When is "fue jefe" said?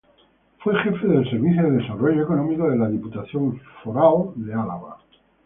0.63-1.07